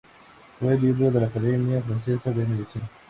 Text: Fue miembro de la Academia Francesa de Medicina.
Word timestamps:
Fue 0.59 0.77
miembro 0.79 1.11
de 1.11 1.19
la 1.19 1.27
Academia 1.27 1.79
Francesa 1.83 2.31
de 2.31 2.43
Medicina. 2.43 2.89